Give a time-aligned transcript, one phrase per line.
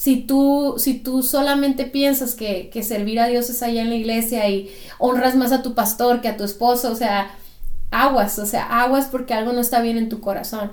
[0.00, 3.96] si tú, si tú solamente piensas que, que servir a Dios es allá en la
[3.96, 7.32] iglesia y honras más a tu pastor que a tu esposo, o sea,
[7.90, 10.72] aguas, o sea, aguas porque algo no está bien en tu corazón.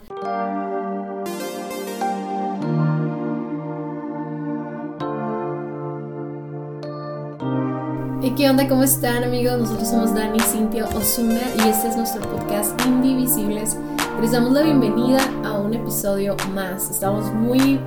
[8.22, 8.70] ¿Y qué onda?
[8.70, 9.60] ¿Cómo están amigos?
[9.60, 13.76] Nosotros somos Dani Cintia Osuna y este es nuestro podcast Indivisibles.
[14.22, 16.90] Les damos la bienvenida a un episodio más.
[16.90, 17.78] Estamos muy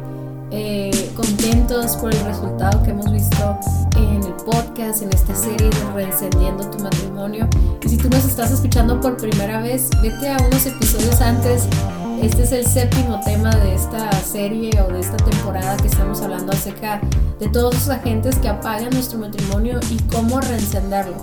[0.50, 3.58] eh, contentos por el resultado que hemos visto
[3.96, 7.48] en el podcast, en esta serie de Reencendiendo tu matrimonio.
[7.82, 11.66] Y si tú nos estás escuchando por primera vez, vete a unos episodios antes.
[12.22, 16.52] Este es el séptimo tema de esta serie o de esta temporada que estamos hablando
[16.52, 17.00] acerca
[17.38, 21.16] de todos los agentes que apagan nuestro matrimonio y cómo reencenderlo.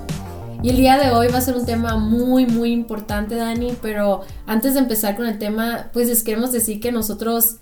[0.64, 4.22] Y el día de hoy va a ser un tema muy, muy importante, Dani, pero
[4.48, 7.58] antes de empezar con el tema, pues les queremos decir que nosotros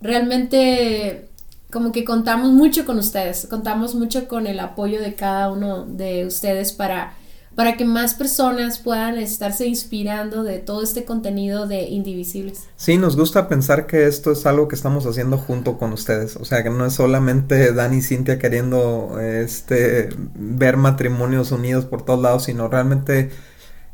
[0.00, 1.28] realmente
[1.70, 6.26] como que contamos mucho con ustedes, contamos mucho con el apoyo de cada uno de
[6.26, 7.14] ustedes para,
[7.54, 12.66] para que más personas puedan estarse inspirando de todo este contenido de Indivisibles.
[12.76, 16.44] Sí, nos gusta pensar que esto es algo que estamos haciendo junto con ustedes, o
[16.44, 22.20] sea, que no es solamente Dani y Cintia queriendo este, ver matrimonios unidos por todos
[22.20, 23.30] lados, sino realmente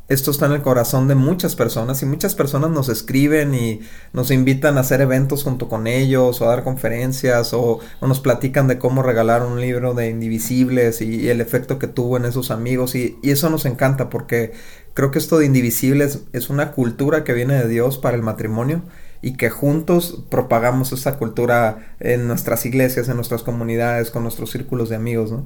[0.07, 3.81] esto está en el corazón de muchas personas y muchas personas nos escriben y
[4.13, 8.69] nos invitan a hacer eventos junto con ellos o a dar conferencias o, nos platican
[8.69, 12.95] de cómo regalar un libro de Indivisibles y, el efecto que tuvo en esos amigos
[12.95, 14.53] y, y, eso nos encanta porque
[14.93, 18.83] creo que esto de Indivisibles es una cultura que viene de Dios para el matrimonio
[19.21, 24.87] y que juntos propagamos esa cultura en nuestras iglesias, en nuestras comunidades, con nuestros círculos
[24.87, 25.45] de amigos, ¿no?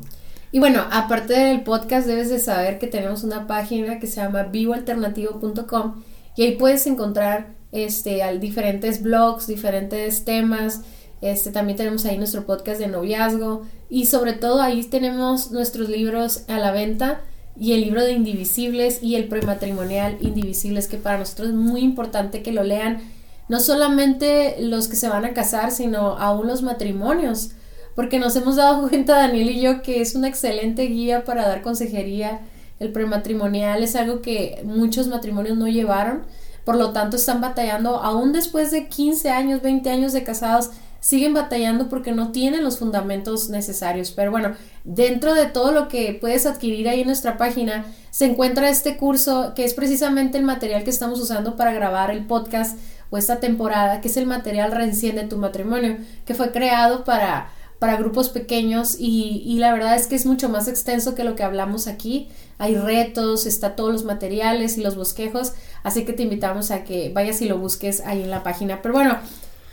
[0.51, 4.43] Y bueno, aparte del podcast, debes de saber que tenemos una página que se llama
[4.43, 6.03] vivoalternativo.com
[6.35, 10.81] y ahí puedes encontrar este, diferentes blogs, diferentes temas.
[11.21, 16.43] Este, también tenemos ahí nuestro podcast de noviazgo y sobre todo ahí tenemos nuestros libros
[16.49, 17.21] a la venta
[17.55, 22.41] y el libro de Indivisibles y el prematrimonial Indivisibles que para nosotros es muy importante
[22.41, 23.01] que lo lean
[23.49, 27.51] no solamente los que se van a casar sino aún los matrimonios
[27.95, 31.61] porque nos hemos dado cuenta, Daniel y yo, que es una excelente guía para dar
[31.61, 32.41] consejería.
[32.79, 36.23] El prematrimonial es algo que muchos matrimonios no llevaron,
[36.65, 41.33] por lo tanto están batallando, aún después de 15 años, 20 años de casados, siguen
[41.33, 44.11] batallando porque no tienen los fundamentos necesarios.
[44.11, 48.69] Pero bueno, dentro de todo lo que puedes adquirir ahí en nuestra página, se encuentra
[48.69, 52.77] este curso que es precisamente el material que estamos usando para grabar el podcast
[53.09, 57.49] o esta temporada, que es el material Reenciende tu matrimonio, que fue creado para
[57.81, 61.41] para grupos pequeños y, la verdad es que es mucho más extenso que lo que
[61.41, 62.27] hablamos aquí.
[62.59, 67.11] Hay retos, está todos los materiales y los bosquejos, así que te invitamos a que
[67.11, 68.83] vayas y lo busques ahí en la página.
[68.83, 69.17] Pero bueno,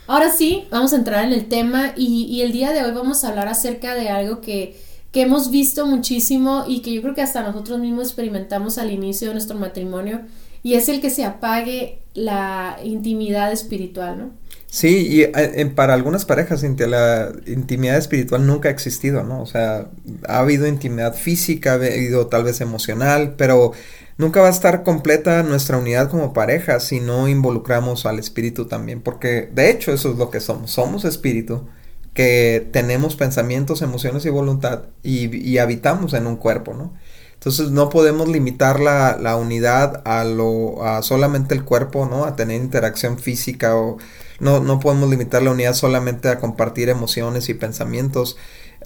[0.07, 3.23] ahora sí, vamos a entrar en el tema y, y el día de hoy vamos
[3.23, 4.81] a hablar acerca de algo que,
[5.11, 9.27] que hemos visto muchísimo y que yo creo que hasta nosotros mismos experimentamos al inicio
[9.27, 10.21] de nuestro matrimonio
[10.63, 14.38] y es el que se apague la intimidad espiritual, ¿no?
[14.71, 19.41] Sí, y eh, para algunas parejas la intimidad espiritual nunca ha existido, ¿no?
[19.41, 19.89] O sea,
[20.27, 23.71] ha habido intimidad física, ha habido tal vez emocional, pero
[24.17, 29.01] nunca va a estar completa nuestra unidad como pareja si no involucramos al espíritu también,
[29.01, 31.67] porque de hecho eso es lo que somos, somos espíritu,
[32.13, 36.93] que tenemos pensamientos, emociones y voluntad y, y habitamos en un cuerpo, ¿no?
[37.33, 42.25] Entonces no podemos limitar la, la unidad a lo a solamente el cuerpo, ¿no?
[42.25, 43.97] A tener interacción física o
[44.39, 48.37] no, no podemos limitar la unidad solamente a compartir emociones y pensamientos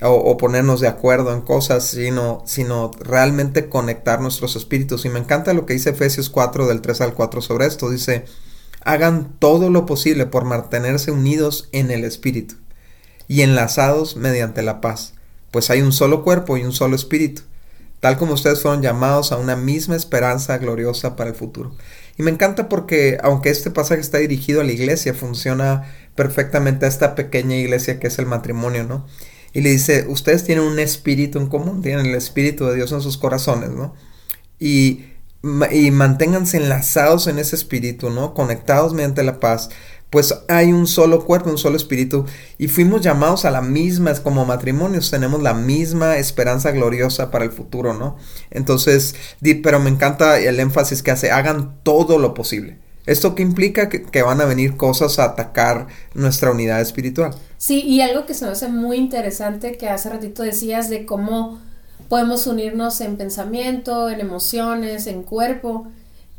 [0.01, 5.05] o, ponernos de acuerdo en cosas, sino, sino realmente conectar nuestros espíritus.
[5.05, 7.89] Y me encanta lo que dice Efesios 4 del 3 al 4 sobre esto.
[7.89, 8.25] Dice,
[8.83, 12.55] hagan todo lo posible por mantenerse unidos en el espíritu
[13.27, 15.13] y enlazados mediante la paz,
[15.51, 17.43] pues hay un solo cuerpo y un solo espíritu,
[17.99, 21.75] tal como ustedes fueron llamados a una misma esperanza gloriosa para el futuro.
[22.17, 26.89] Y me encanta porque aunque este pasaje está dirigido a la iglesia, funciona perfectamente a
[26.89, 29.05] esta pequeña iglesia que es el matrimonio, ¿no?
[29.53, 33.01] Y le dice, ustedes tienen un espíritu en común, tienen el espíritu de Dios en
[33.01, 33.93] sus corazones, ¿no?
[34.59, 35.05] Y,
[35.71, 38.33] y manténganse enlazados en ese espíritu, ¿no?
[38.33, 39.69] Conectados mediante la paz,
[40.13, 42.25] pues hay un solo cuerpo, un solo espíritu,
[42.59, 47.51] y fuimos llamados a la misma, como matrimonios, tenemos la misma esperanza gloriosa para el
[47.51, 48.15] futuro, ¿no?
[48.51, 49.15] Entonces,
[49.63, 52.77] pero me encanta el énfasis que hace, hagan todo lo posible.
[53.07, 53.89] ¿Esto qué implica?
[53.89, 57.33] Que, van a venir cosas a atacar nuestra unidad espiritual.
[57.57, 61.59] Sí, y algo que se me hace muy interesante que hace ratito decías de cómo
[62.07, 65.87] podemos unirnos en pensamiento, en emociones, en cuerpo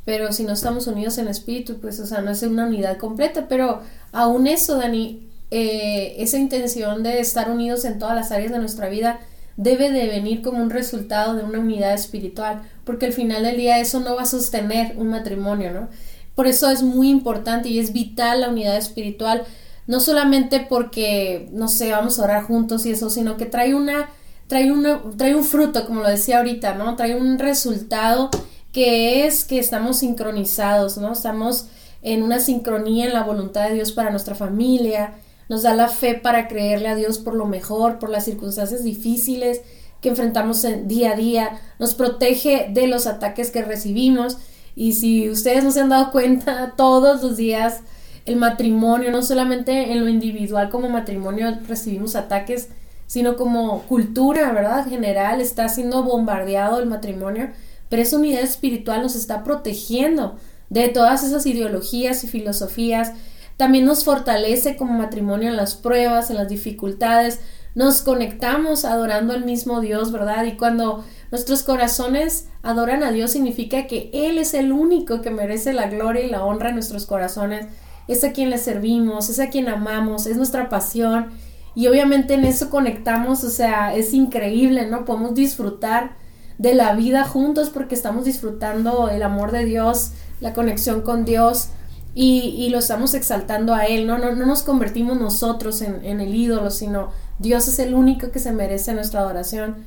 [0.05, 3.47] pero si no estamos unidos en espíritu, pues, o sea, no es una unidad completa,
[3.49, 3.81] pero
[4.12, 8.89] aún eso, Dani, eh, esa intención de estar unidos en todas las áreas de nuestra
[8.89, 9.21] vida
[9.56, 13.79] debe de venir como un resultado de una unidad espiritual, porque al final del día
[13.79, 15.89] eso no va a sostener un matrimonio, ¿no?
[16.35, 19.45] Por eso es muy importante y es vital la unidad espiritual,
[19.87, 24.11] no solamente porque, no sé, vamos a orar juntos y eso, sino que trae una,
[24.49, 26.97] trae una, trae un fruto, como lo decía ahorita, ¿no?
[26.97, 28.31] Trae un resultado
[28.75, 31.12] que es que estamos sincronizados, ¿no?
[31.12, 31.69] Estamos
[32.03, 35.15] en una sincronía en la voluntad de Dios para nuestra familia,
[35.49, 39.61] nos da la fe para creerle a Dios por lo mejor, por las circunstancias difíciles
[40.00, 44.38] que enfrentamos en día a día, nos protege de los ataques que recibimos
[44.75, 47.81] y si ustedes no se han dado cuenta, todos los días
[48.27, 52.70] el matrimonio, no solamente en lo individual como matrimonio recibimos ataques,
[53.06, 54.88] sino como cultura, ¿verdad?
[54.88, 57.50] General está siendo bombardeado el matrimonio,
[57.89, 60.37] pero esa unidad espiritual nos está protegiendo
[60.71, 63.13] de todas esas ideologías y filosofías.
[63.57, 67.41] También nos fortalece como matrimonio en las pruebas, en las dificultades.
[67.75, 70.45] Nos conectamos adorando al mismo Dios, ¿verdad?
[70.45, 71.05] Y cuando
[71.35, 76.23] Nuestros corazones adoran a Dios significa que Él es el único que merece la gloria
[76.23, 77.67] y la honra en nuestros corazones.
[78.07, 81.33] Es a quien le servimos, es a quien amamos, es nuestra pasión.
[81.75, 85.05] Y obviamente en eso conectamos, o sea, es increíble, ¿no?
[85.05, 86.17] Podemos disfrutar
[86.59, 91.69] de la vida juntos porque estamos disfrutando el amor de Dios, la conexión con Dios
[92.15, 94.19] y, lo estamos exaltando a Él, ¿no?
[94.19, 98.39] No, no nos convertimos nosotros en, en el ídolo, sino Dios es el único que
[98.39, 99.85] se merece nuestra adoración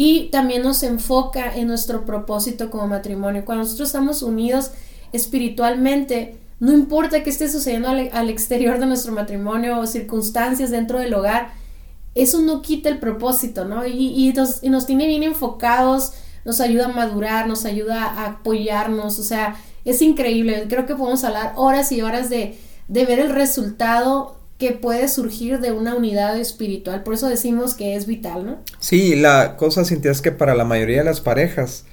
[0.00, 3.44] y también nos enfoca en nuestro propósito como matrimonio.
[3.44, 4.70] Cuando nosotros estamos unidos
[5.12, 11.14] espiritualmente, no importa qué esté sucediendo al, exterior de nuestro matrimonio o circunstancias dentro del
[11.14, 11.52] hogar,
[12.22, 13.86] eso no quita el propósito, ¿no?
[13.86, 16.12] Y, nos, y nos tiene bien enfocados,
[16.44, 20.66] nos ayuda a madurar, nos ayuda a apoyarnos, o sea, es increíble.
[20.68, 25.60] Creo que podemos hablar horas y horas de, de ver el resultado que puede surgir
[25.60, 27.04] de una unidad espiritual.
[27.04, 28.58] Por eso decimos que es vital, ¿no?
[28.80, 31.84] Sí, la cosa, Cintia, es que para la mayoría de las parejas,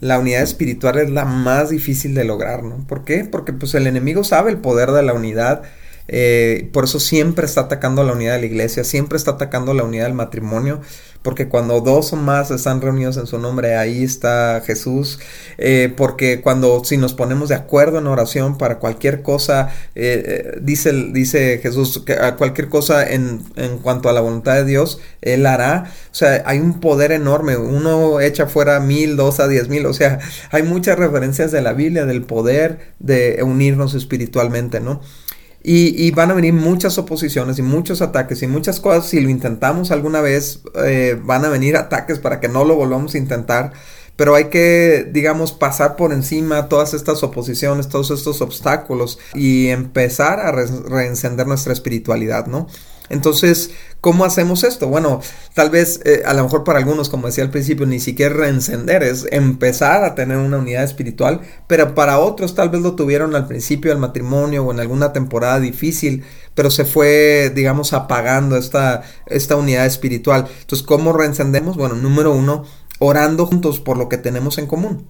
[0.00, 2.86] la unidad espiritual es la más difícil de lograr, ¿no?
[2.86, 3.24] ¿Por qué?
[3.24, 5.62] Porque pues el enemigo sabe el poder de la unidad
[6.12, 9.84] eh, por eso siempre está atacando la unidad de la iglesia, siempre está atacando la
[9.84, 10.80] unidad del matrimonio,
[11.22, 15.20] porque cuando dos o más están reunidos en su nombre, ahí está Jesús,
[15.58, 20.92] eh, porque cuando si nos ponemos de acuerdo en oración para cualquier cosa, eh, dice,
[21.12, 25.46] dice Jesús, que a cualquier cosa en, en cuanto a la voluntad de Dios, Él
[25.46, 29.86] hará, o sea, hay un poder enorme, uno echa fuera mil, dos a diez mil,
[29.86, 30.18] o sea,
[30.50, 35.00] hay muchas referencias de la Biblia del poder de unirnos espiritualmente, ¿no?
[35.62, 39.06] Y, van a venir muchas oposiciones y muchos ataques y muchas cosas.
[39.06, 43.14] Si lo intentamos alguna vez, eh, van a venir ataques para que no lo volvamos
[43.14, 43.72] a intentar.
[44.16, 50.40] Pero hay que, digamos, pasar por encima todas estas oposiciones, todos estos obstáculos y empezar
[50.40, 52.66] a reencender nuestra espiritualidad, ¿no?
[53.10, 54.88] Entonces, ¿cómo hacemos esto?
[54.88, 55.20] Bueno,
[55.52, 59.02] tal vez eh, a lo mejor para algunos, como decía al principio, ni siquiera reencender,
[59.02, 63.48] es empezar a tener una unidad espiritual, pero para otros tal vez lo tuvieron al
[63.48, 66.24] principio del matrimonio o en alguna temporada difícil,
[66.54, 70.46] pero se fue, digamos, apagando esta, esta unidad espiritual.
[70.60, 71.76] Entonces, ¿cómo reencendemos?
[71.76, 72.64] Bueno, número uno,
[73.00, 75.06] orando juntos por lo que tenemos en común.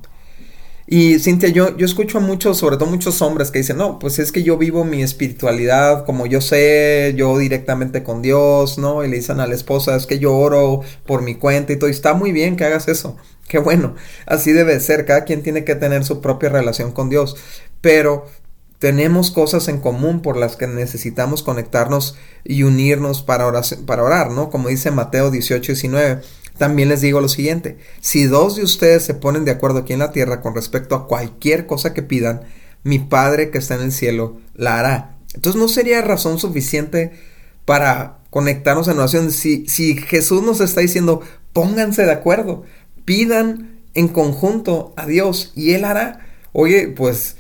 [0.93, 4.19] Y Cintia, yo, yo escucho a muchos, sobre todo muchos hombres que dicen, no, pues
[4.19, 9.05] es que yo vivo mi espiritualidad como yo sé, yo directamente con Dios, ¿no?
[9.05, 11.89] Y le dicen a la esposa, es que yo oro por mi cuenta y todo.
[11.89, 13.17] Y está muy bien que hagas eso.
[13.47, 13.95] Qué bueno,
[14.27, 15.07] así debe ser.
[15.07, 17.37] Cada quien tiene que tener su propia relación con Dios.
[17.81, 18.27] Pero
[18.81, 24.33] tenemos cosas en común por las que necesitamos conectarnos y unirnos para orar, para orar
[24.33, 24.51] ¿no?
[24.51, 26.23] Como dice Mateo 18, 19
[26.61, 30.01] también les digo lo siguiente, si dos de ustedes se ponen de acuerdo aquí en
[30.01, 32.43] la tierra con respecto a cualquier cosa que pidan,
[32.83, 35.17] mi Padre que está en el cielo la hará.
[35.35, 37.13] Entonces no sería razón suficiente
[37.65, 41.23] para conectarnos en oración si, si Jesús nos está diciendo
[41.55, 42.65] pónganse de acuerdo,
[43.07, 46.27] pidan en conjunto a Dios y Él hará.
[46.53, 47.37] Oye, pues,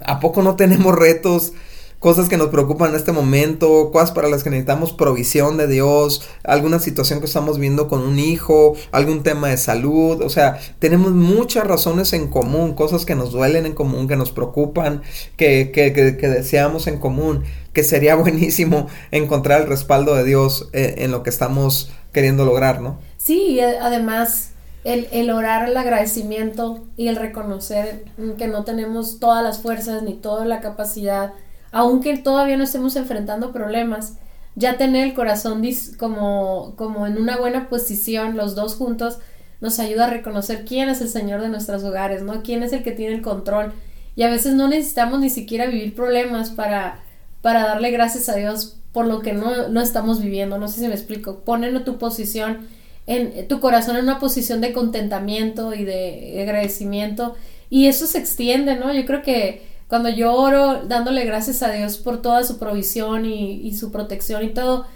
[0.00, 1.52] ¿a poco no tenemos retos?
[2.00, 6.26] Cosas que nos preocupan en este momento, cosas para las que necesitamos provisión de Dios,
[6.42, 11.12] alguna situación que estamos viendo con un hijo, algún tema de salud, o sea, tenemos
[11.12, 15.02] muchas razones en común, cosas que nos duelen en común, que nos preocupan,
[15.36, 20.96] que, que, que, deseamos en común, que sería buenísimo encontrar el respaldo de Dios eh,
[20.98, 22.98] en lo que estamos queriendo lograr, ¿no?
[23.18, 24.52] Sí, además
[24.84, 28.04] el, el, orar, el agradecimiento y el reconocer
[28.38, 31.34] que no tenemos todas las fuerzas ni toda la capacidad
[31.72, 34.14] aunque todavía no estemos enfrentando problemas,
[34.54, 35.62] ya tener el corazón
[35.96, 39.18] como, como en una buena posición, los dos juntos,
[39.60, 42.42] nos ayuda a reconocer quién es el Señor de nuestros hogares, ¿no?
[42.42, 43.72] Quién es el que tiene el control.
[44.16, 47.00] Y a veces no necesitamos ni siquiera vivir problemas para,
[47.42, 50.58] para darle gracias a Dios por lo que no, no estamos viviendo.
[50.58, 51.40] No sé si me explico.
[51.40, 52.68] Ponen tu posición,
[53.06, 57.36] en tu corazón en una posición de contentamiento y de agradecimiento.
[57.68, 58.92] Y eso se extiende, ¿no?
[58.92, 63.60] Yo creo que cuando yo oro dándole gracias a Dios por toda su provisión y,
[63.60, 64.86] y su protección y todo,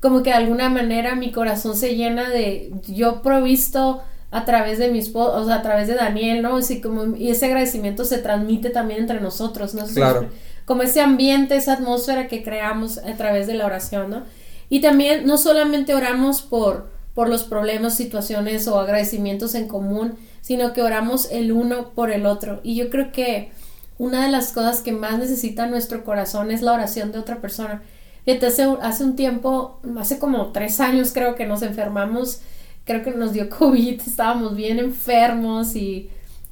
[0.00, 4.90] como que de alguna manera mi corazón se llena de yo provisto a través de
[4.90, 6.56] mi esposo, o sea, a través de Daniel, ¿no?
[6.56, 9.84] Así como, y ese agradecimiento se transmite también entre nosotros, ¿no?
[9.86, 10.28] Claro.
[10.64, 14.22] Como ese ambiente, esa atmósfera que creamos a través de la oración, ¿no?
[14.68, 20.72] Y también no solamente oramos por, por los problemas, situaciones o agradecimientos en común, sino
[20.72, 22.60] que oramos el uno por el otro.
[22.62, 23.52] Y yo creo que
[23.98, 27.82] una de las cosas que más necesita nuestro corazón es la oración de otra persona.
[28.24, 32.40] Fíjate, hace, hace un tiempo, hace como tres años creo que nos enfermamos
[32.84, 36.10] creo que nos dio COVID, estábamos bien enfermos y,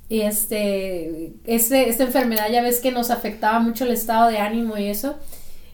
[0.09, 4.89] este, ese, esta enfermedad ya ves que nos afectaba mucho el estado de ánimo y
[4.89, 5.17] eso.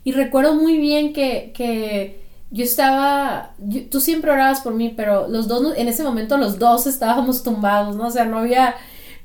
[0.04, 2.20] Y recuerdo muy bien que, que
[2.52, 3.54] yo estaba,
[3.90, 7.96] tú siempre orabas por mí, pero los dos, en ese momento los dos estábamos tumbados,
[7.96, 8.06] ¿no?
[8.06, 8.76] O sea, no había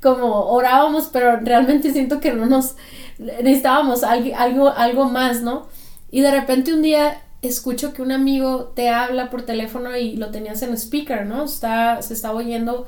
[0.03, 2.75] como orábamos, pero realmente siento que no nos
[3.17, 5.67] necesitábamos algo, algo, más, ¿no?
[6.11, 10.29] Y de repente un día escucho que un amigo te habla por teléfono y lo
[10.29, 11.45] tenías en speaker, ¿no?
[11.45, 12.85] Está, se está oyendo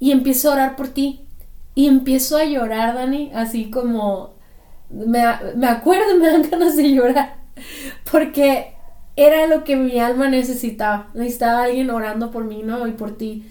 [0.00, 1.20] y empiezo a orar por ti.
[1.74, 4.34] Y empiezo a llorar, Dani, así como
[4.88, 5.22] me,
[5.56, 7.36] me acuerdo, me dan ganas de llorar,
[8.10, 8.74] porque
[9.14, 11.10] era lo que mi alma necesitaba.
[11.14, 12.86] Necesitaba alguien orando por mí, ¿no?
[12.86, 13.44] Y por ti.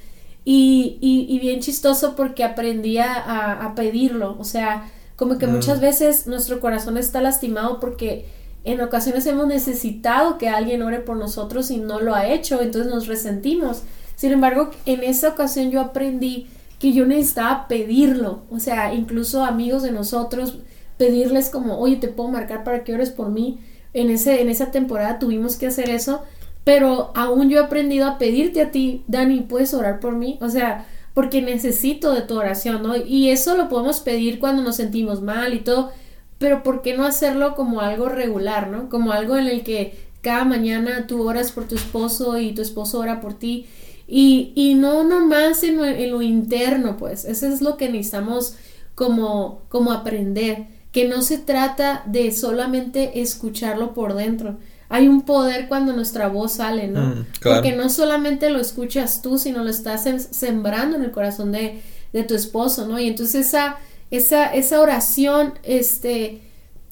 [0.47, 4.35] Y, y, bien chistoso porque aprendí a, a, pedirlo.
[4.37, 5.51] O sea, como que mm.
[5.51, 8.27] muchas veces nuestro corazón está lastimado porque
[8.63, 12.91] en ocasiones hemos necesitado que alguien ore por nosotros y no lo ha hecho, entonces
[12.91, 13.83] nos resentimos.
[14.15, 16.47] Sin embargo, en esa ocasión yo aprendí
[16.79, 20.59] que yo necesitaba pedirlo, o sea, incluso amigos de nosotros,
[20.97, 23.59] pedirles como, oye, te puedo marcar para que ores por mí.
[23.93, 26.21] En, ese, en esa temporada tuvimos que hacer eso,
[26.65, 30.37] pero aún yo he aprendido a pedirte a ti, Dani, ¿puedes orar por mí?
[30.41, 32.97] O sea, porque necesito de tu oración, ¿no?
[32.97, 35.91] Y eso lo podemos pedir cuando nos sentimos mal y todo,
[36.39, 38.89] pero ¿por qué no hacerlo como algo regular, ¿no?
[38.89, 42.99] Como algo en el que cada mañana tú oras por tu esposo y tu esposo
[42.99, 43.67] ora por ti.
[44.07, 47.25] Y, y no nomás en lo, en lo interno, pues.
[47.25, 48.55] Eso es lo que necesitamos
[48.95, 50.67] como, como aprender.
[50.91, 54.57] Que no se trata de solamente escucharlo por dentro.
[54.89, 57.01] Hay un poder cuando nuestra voz sale, ¿no?
[57.01, 61.81] Mm, Porque no solamente lo escuchas tú, sino lo estás sembrando en el corazón de,
[62.13, 62.99] de tu esposo, ¿no?
[62.99, 63.77] Y entonces esa
[64.11, 66.41] esa, esa oración, este,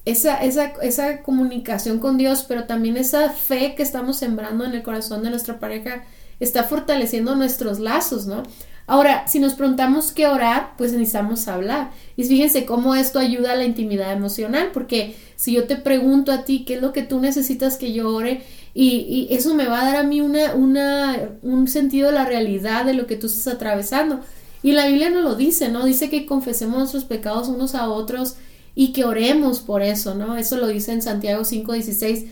[0.06, 4.84] esa, esa, esa comunicación con Dios, pero también esa fe que estamos sembrando en el
[4.84, 6.04] corazón de nuestra pareja,
[6.40, 8.44] está fortaleciendo nuestros lazos, ¿no?
[8.86, 11.92] Ahora, si nos preguntamos qué orar, pues necesitamos hablar.
[12.18, 16.44] Y fíjense cómo esto ayuda a la intimidad emocional, porque si yo te pregunto a
[16.44, 19.86] ti qué es lo que tú necesitas que yo ore, y, eso me va a
[19.86, 20.54] dar a mí una,
[21.44, 24.22] un sentido de la realidad de lo que tú estás atravesando.
[24.64, 25.86] Y la Biblia no lo dice, ¿no?
[25.86, 28.36] Dice que confesemos nuestros pecados unos a otros
[28.76, 30.38] y que oremos por eso, ¿no?
[30.38, 32.26] Eso lo dice en Santiago 5:16.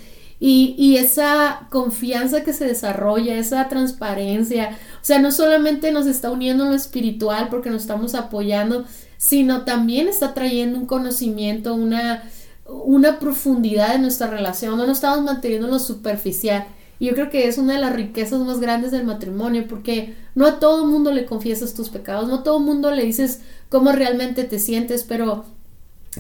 [0.44, 6.64] Y, esa confianza que se desarrolla, esa transparencia, o sea, no solamente nos está uniendo
[6.64, 8.86] en lo espiritual porque nos estamos apoyando,
[9.18, 12.24] sino también está trayendo un conocimiento, una,
[12.66, 16.66] una profundidad en nuestra relación, no nos estamos manteniendo en lo superficial.
[16.98, 20.48] Y yo creo que es una de las riquezas más grandes del matrimonio, porque no
[20.48, 24.44] a todo mundo le confiesas tus pecados, no a todo mundo le dices cómo realmente
[24.44, 25.46] te sientes, pero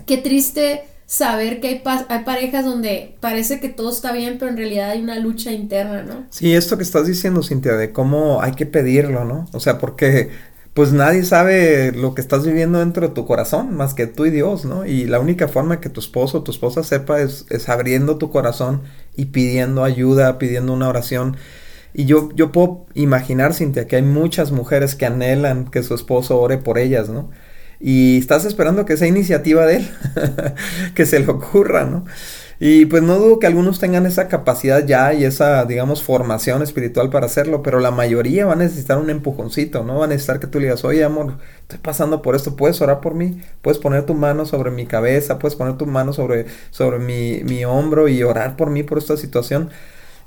[0.05, 4.55] qué triste saber que hay, hay, parejas donde parece que todo está bien, pero en
[4.55, 6.25] realidad hay una lucha interna, ¿no?
[6.29, 9.45] Sí, esto que estás diciendo, Cintia, de cómo hay que pedirlo, ¿no?
[9.51, 10.29] O sea, porque
[10.73, 14.29] pues nadie sabe lo que estás viviendo dentro de tu corazón más que tú y
[14.29, 14.85] Dios, ¿no?
[14.85, 18.31] Y la única forma que tu esposo o tu esposa sepa es, es, abriendo tu
[18.31, 18.81] corazón
[19.13, 21.35] y pidiendo ayuda, pidiendo una oración.
[21.93, 26.39] Y yo, yo puedo imaginar, Cintia, que hay muchas mujeres que anhelan que su esposo
[26.39, 27.31] ore por ellas, ¿no?
[27.81, 29.89] Y estás esperando que sea iniciativa de él,
[30.95, 32.05] que se le ocurra, ¿no?
[32.63, 37.09] Y pues no dudo que algunos tengan esa capacidad ya y esa, digamos, formación espiritual
[37.09, 39.97] para hacerlo, pero la mayoría va a necesitar un empujoncito, ¿no?
[39.97, 43.01] Va a necesitar que tú le digas, oye amor, estoy pasando por esto, ¿puedes orar
[43.01, 43.41] por mí?
[43.63, 47.65] Puedes poner tu mano sobre mi cabeza, puedes poner tu mano sobre, sobre mi, mi
[47.65, 49.71] hombro y orar por mí por esta situación.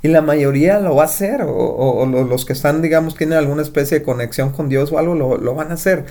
[0.02, 3.62] Y la mayoría lo va a hacer, o, o, los que están, digamos, tienen alguna
[3.62, 6.04] especie de conexión con Dios o algo, lo, lo van a hacer.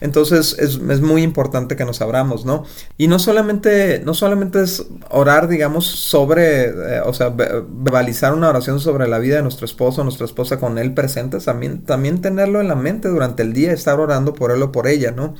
[0.00, 2.64] Entonces es, es, muy importante que nos abramos, ¿no?
[2.96, 8.80] Y no solamente, no solamente es orar, digamos, sobre, eh, o sea, verbalizar una oración
[8.80, 12.68] sobre la vida de nuestro esposo, nuestra esposa con él presente, también, también tenerlo en
[12.68, 15.34] la mente durante el día, estar orando por él o por ella, ¿no?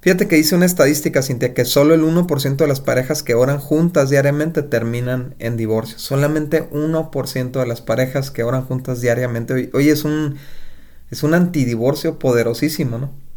[0.00, 3.58] Fíjate que dice una estadística, Cintia, que solo el 1% de las parejas que oran
[3.58, 5.98] juntas diariamente terminan en divorcio.
[5.98, 9.70] Solamente 1% de las parejas que oran juntas diariamente.
[9.74, 10.36] Oye, es un,
[11.10, 13.27] es un antidivorcio poderosísimo, ¿no?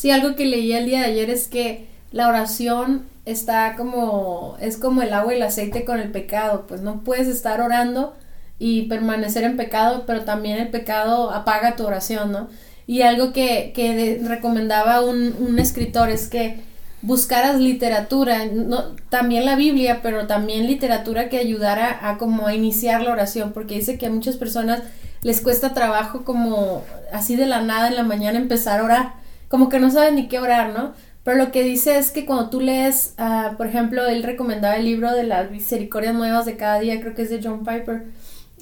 [0.00, 4.78] Sí, algo que leí el día de ayer es que la oración está como, es
[4.78, 8.14] como el agua y el aceite con el pecado, pues no puedes estar orando
[8.58, 12.48] y permanecer en pecado, pero también el pecado apaga tu oración, ¿no?
[12.86, 16.62] Y algo que, que recomendaba un, un, escritor es que
[17.02, 23.02] buscaras literatura, no, también la Biblia, pero también literatura que ayudara a, como a iniciar
[23.02, 24.80] la oración, porque dice que a muchas personas
[25.20, 29.68] les cuesta trabajo como así de la nada en la mañana empezar a orar, como
[29.68, 30.94] que no saben ni qué orar, ¿no?
[31.24, 34.84] Pero lo que dice es que cuando tú lees, uh, por ejemplo, él recomendaba el
[34.84, 38.04] libro de las misericordias nuevas de cada día, creo que es de John Piper,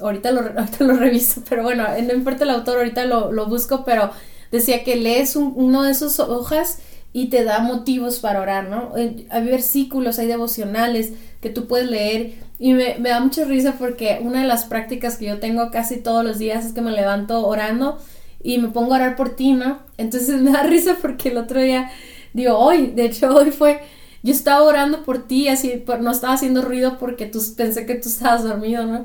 [0.01, 3.85] ahorita lo, ahorita lo reviso, pero bueno, no importa el autor, ahorita lo, lo busco,
[3.85, 4.11] pero
[4.51, 6.79] decía que lees un, uno de esas hojas
[7.13, 8.93] y te da motivos para orar, ¿no?
[8.95, 14.21] Hay versículos, hay devocionales que tú puedes leer y me, me da mucha risa porque
[14.23, 17.47] una de las prácticas que yo tengo casi todos los días es que me levanto
[17.47, 17.99] orando
[18.43, 19.81] y me pongo a orar por ti, ¿no?
[19.97, 21.91] Entonces me da risa porque el otro día,
[22.33, 23.81] digo, hoy, de hecho hoy fue,
[24.23, 28.09] yo estaba orando por ti, así, no estaba haciendo ruido porque tú, pensé que tú
[28.09, 29.05] estabas dormido, ¿no?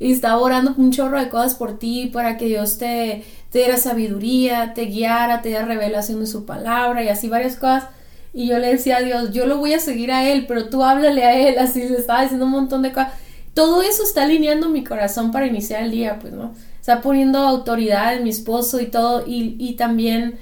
[0.00, 3.76] y estaba orando un chorro de cosas por ti para que Dios te, te diera
[3.76, 7.88] sabiduría, te guiara, te diera revelación de su palabra y así varias cosas.
[8.32, 10.84] Y yo le decía a Dios, yo lo voy a seguir a Él, pero tú
[10.84, 13.12] háblale a Él, así le estaba diciendo un montón de cosas.
[13.54, 16.54] Todo eso está alineando mi corazón para iniciar el día, pues, ¿no?
[16.88, 20.38] Está poniendo autoridad en mi esposo y todo, y, y también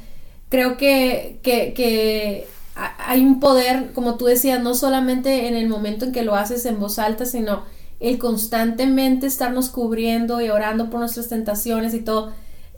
[0.49, 6.05] creo que, que, que hay un poder, como tú decías, no solamente en el momento
[6.05, 7.65] en que lo haces en voz alta, sino
[7.99, 12.33] el constantemente estarnos cubriendo y orando por nuestras tentaciones y todo,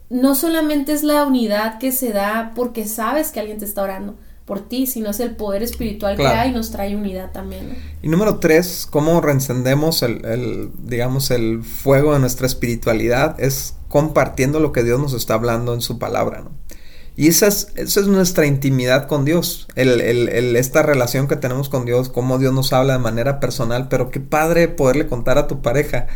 [0.09, 4.17] no solamente es la unidad que se da porque sabes que alguien te está orando
[4.49, 7.76] por ti, sino es el poder espiritual que hay y nos trae unidad también.
[8.02, 14.59] Y número tres, cómo reencendemos el, el, digamos, el fuego de nuestra espiritualidad es compartiendo
[14.59, 16.50] lo que Dios nos está hablando en su palabra, ¿no?
[17.14, 21.34] Y esa es, esa es nuestra intimidad con Dios, el, el, el, esta relación que
[21.34, 25.37] tenemos con Dios, cómo Dios nos habla de manera personal, pero qué padre poderle contar
[25.37, 26.06] a tu pareja.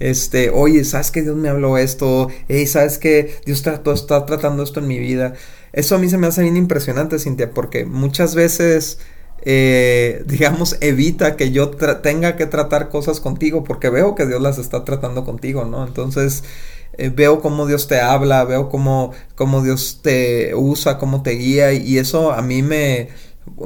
[0.00, 2.28] Este, oye, ¿sabes que Dios me habló esto?
[2.48, 5.34] Hey, ¿sabes que Dios está, está tratando esto en mi vida?
[5.72, 8.98] Eso a mí se me hace bien impresionante, Cintia, porque muchas veces,
[9.42, 14.58] eh, digamos, evita que yo tenga que tratar cosas contigo, porque veo que Dios las
[14.58, 15.86] está tratando contigo, ¿no?
[15.86, 16.42] Entonces,
[16.98, 21.72] eh, veo cómo Dios te habla, veo cómo, cómo Dios te usa, cómo te guía
[21.72, 23.08] y eso a mí me,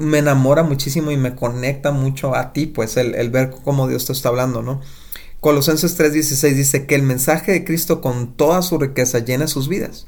[0.01, 4.07] me enamora muchísimo y me conecta mucho a ti, pues el, el ver cómo Dios
[4.07, 4.81] te está hablando, ¿no?
[5.41, 10.07] Colosenses 3:16 dice que el mensaje de Cristo con toda su riqueza llena sus vidas.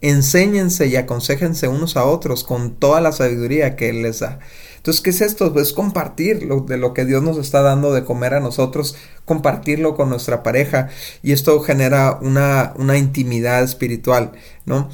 [0.00, 4.40] Enséñense y aconsejense unos a otros con toda la sabiduría que Él les da.
[4.76, 5.50] Entonces, ¿qué es esto?
[5.52, 9.94] Pues compartir lo, de lo que Dios nos está dando de comer a nosotros, compartirlo
[9.96, 10.88] con nuestra pareja
[11.22, 14.32] y esto genera una, una intimidad espiritual,
[14.66, 14.90] ¿no?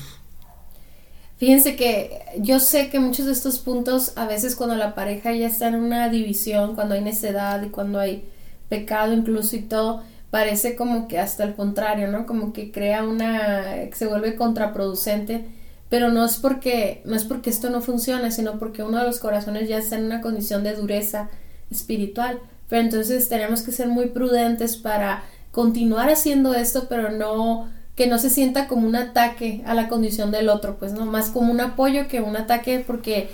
[1.39, 5.49] Fíjense que yo sé que muchos de estos puntos, a veces cuando la pareja ya
[5.49, 8.29] está en una división, cuando hay necedad y cuando hay
[8.71, 12.25] pecado incluso y todo, parece como que hasta el contrario, ¿no?
[12.25, 15.45] Como que crea una, se vuelve contraproducente
[15.91, 19.19] pero no es porque no es porque esto no funcione, sino porque uno de los
[19.19, 21.29] corazones ya está en una condición de dureza
[21.71, 22.39] espiritual.
[22.69, 28.19] Pero entonces tenemos que ser muy prudentes para continuar haciendo esto, pero no que no
[28.19, 31.61] se sienta como un ataque a la condición del otro, pues no más como un
[31.61, 33.29] apoyo que un ataque porque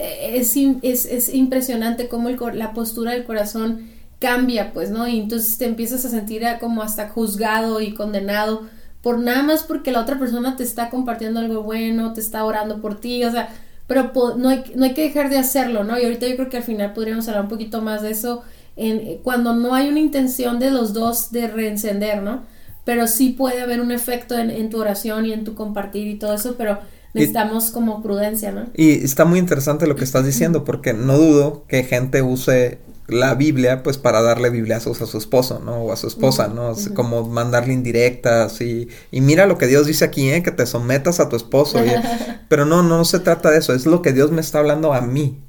[0.00, 3.88] eh, es, es, es impresionante cómo la postura del corazón
[4.24, 5.06] cambia, pues, ¿no?
[5.06, 8.62] Y entonces te empiezas a sentir como hasta juzgado y condenado
[9.02, 12.80] por nada más porque la otra persona te está compartiendo algo bueno, te está orando
[12.80, 13.50] por ti, o sea,
[13.86, 15.98] pero no hay, no hay que dejar de hacerlo, ¿no?
[15.98, 18.42] Y ahorita yo creo que al final podríamos hablar un poquito más de eso
[18.76, 22.44] en, cuando no hay una intención de los dos de reencender, ¿no?
[22.86, 26.14] Pero sí puede haber un efecto en, en tu oración y en tu compartir y
[26.14, 26.78] todo eso, pero
[27.12, 28.68] necesitamos como prudencia, ¿no?
[28.74, 33.34] Y está muy interesante lo que estás diciendo, porque no dudo que gente use la
[33.34, 35.76] Biblia, pues para darle bibliazos a su esposo, ¿no?
[35.84, 36.74] O a su esposa, ¿no?
[36.94, 40.42] Como mandarle indirectas y, y mira lo que Dios dice aquí, ¿eh?
[40.42, 41.80] Que te sometas a tu esposo.
[42.48, 45.00] pero no, no se trata de eso, es lo que Dios me está hablando a
[45.00, 45.40] mí.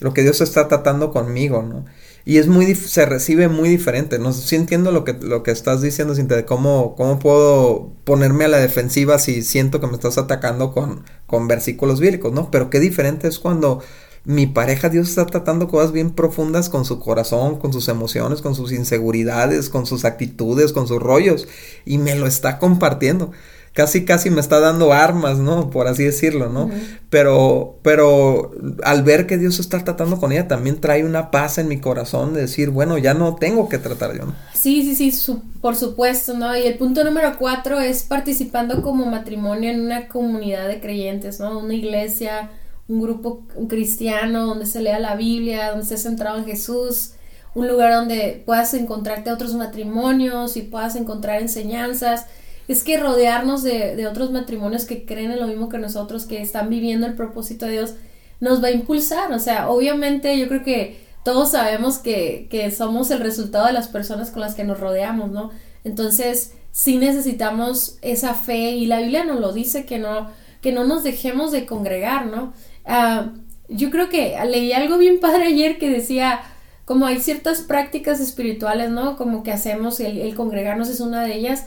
[0.00, 1.86] Lo que Dios está tratando conmigo, ¿no?
[2.24, 4.32] Y es muy, se recibe muy diferente, ¿no?
[4.32, 8.48] Sí entiendo lo que, lo que estás diciendo, Cintia, de cómo, cómo puedo ponerme a
[8.48, 12.50] la defensiva si siento que me estás atacando con, con versículos bíblicos, ¿no?
[12.50, 13.80] Pero qué diferente es cuando
[14.26, 18.56] mi pareja, Dios está tratando cosas bien profundas con su corazón, con sus emociones, con
[18.56, 21.46] sus inseguridades, con sus actitudes, con sus rollos,
[21.84, 23.30] y me lo está compartiendo.
[23.76, 25.68] casi casi me está dando armas, ¿no?
[25.68, 26.70] Por así decirlo, ¿no?
[27.10, 28.50] Pero, pero
[28.82, 32.32] al ver que Dios está tratando con ella, también trae una paz en mi corazón
[32.32, 34.34] de decir, bueno, ya no tengo que tratar yo, ¿no?
[34.54, 36.56] Sí, sí, sí, por supuesto, ¿no?
[36.56, 41.58] Y el punto número cuatro es participando como matrimonio en una comunidad de creyentes, ¿no?
[41.58, 42.50] Una iglesia,
[42.88, 47.12] un grupo cristiano donde se lea la Biblia, donde esté centrado en Jesús,
[47.54, 52.26] un lugar donde puedas encontrarte otros matrimonios y puedas encontrar enseñanzas.
[52.68, 56.68] Es que rodearnos de, otros matrimonios que creen en lo mismo que nosotros, que están
[56.68, 57.94] viviendo el propósito de Dios,
[58.40, 59.32] nos va a impulsar.
[59.32, 63.88] O sea, obviamente yo creo que todos sabemos que, que somos el resultado de las
[63.88, 65.50] personas con las que nos rodeamos, ¿no?
[65.82, 70.28] Entonces, sí necesitamos esa fe y la Biblia nos lo dice que no,
[70.60, 72.52] que no nos dejemos de congregar, ¿no?
[72.86, 73.32] Ah,
[73.68, 76.40] yo creo que leí algo bien padre ayer que decía,
[76.84, 79.16] como hay ciertas prácticas espirituales, ¿no?
[79.16, 81.66] Como que hacemos, el, el congregarnos es una de ellas,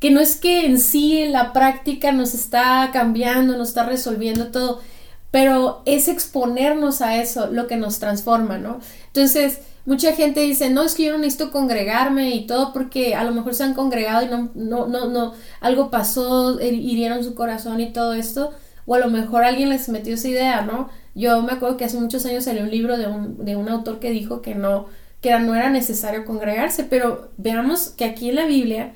[0.00, 4.80] que no es que en sí la práctica nos está cambiando, nos está resolviendo todo,
[5.30, 8.80] pero es exponernos a eso lo que nos transforma, ¿no?
[9.08, 13.24] Entonces, mucha gente dice, no, es que yo no necesito congregarme y todo porque a
[13.24, 17.80] lo mejor se han congregado y no, no, no, no, algo pasó, hirieron su corazón
[17.80, 18.52] y todo esto,
[18.90, 20.88] o a lo mejor alguien les metió esa idea, ¿no?
[21.14, 24.00] Yo me acuerdo que hace muchos años salió un libro de un, de un autor
[24.00, 24.86] que dijo que no,
[25.20, 28.94] que no era necesario congregarse, pero veamos que aquí en la Biblia,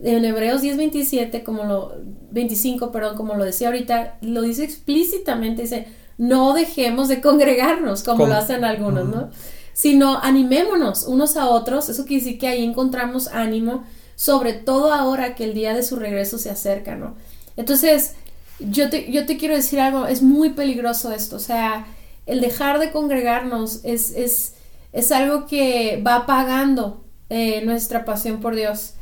[0.00, 1.92] en Hebreos 10:27, como lo
[2.30, 8.26] 25, perdón, como lo decía ahorita, lo dice explícitamente, dice, no dejemos de congregarnos como
[8.26, 9.28] lo hacen algunos, ¿no?
[9.74, 13.84] Sino animémonos unos a otros, eso quiere decir que ahí encontramos ánimo,
[14.16, 17.14] sobre todo ahora que el día de su regreso se acerca, ¿no?
[17.56, 18.14] Entonces,
[18.70, 21.86] yo te, yo te quiero decir algo, es muy peligroso esto, o sea,
[22.26, 24.54] el dejar de congregarnos es, es,
[24.92, 28.94] es algo que va apagando eh, nuestra pasión por Dios.